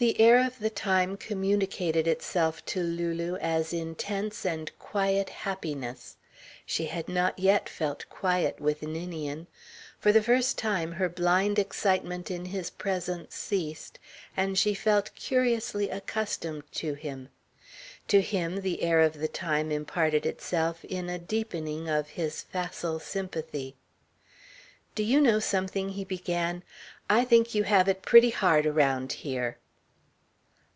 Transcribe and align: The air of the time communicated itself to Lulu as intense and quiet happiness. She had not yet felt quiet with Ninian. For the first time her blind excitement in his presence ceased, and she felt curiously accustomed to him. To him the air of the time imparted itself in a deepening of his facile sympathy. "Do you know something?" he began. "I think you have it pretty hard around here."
The 0.00 0.20
air 0.20 0.46
of 0.46 0.60
the 0.60 0.70
time 0.70 1.16
communicated 1.16 2.06
itself 2.06 2.64
to 2.66 2.84
Lulu 2.84 3.34
as 3.38 3.72
intense 3.72 4.46
and 4.46 4.70
quiet 4.78 5.28
happiness. 5.28 6.16
She 6.64 6.86
had 6.86 7.08
not 7.08 7.36
yet 7.36 7.68
felt 7.68 8.08
quiet 8.08 8.60
with 8.60 8.80
Ninian. 8.84 9.48
For 9.98 10.12
the 10.12 10.22
first 10.22 10.56
time 10.56 10.92
her 10.92 11.08
blind 11.08 11.58
excitement 11.58 12.30
in 12.30 12.44
his 12.44 12.70
presence 12.70 13.34
ceased, 13.34 13.98
and 14.36 14.56
she 14.56 14.72
felt 14.72 15.12
curiously 15.16 15.90
accustomed 15.90 16.62
to 16.74 16.94
him. 16.94 17.28
To 18.06 18.20
him 18.20 18.60
the 18.60 18.84
air 18.84 19.00
of 19.00 19.14
the 19.14 19.26
time 19.26 19.72
imparted 19.72 20.24
itself 20.24 20.84
in 20.84 21.08
a 21.10 21.18
deepening 21.18 21.88
of 21.88 22.10
his 22.10 22.42
facile 22.42 23.00
sympathy. 23.00 23.74
"Do 24.94 25.02
you 25.02 25.20
know 25.20 25.40
something?" 25.40 25.88
he 25.88 26.04
began. 26.04 26.62
"I 27.10 27.24
think 27.24 27.52
you 27.52 27.64
have 27.64 27.88
it 27.88 28.02
pretty 28.02 28.30
hard 28.30 28.64
around 28.64 29.10
here." 29.12 29.58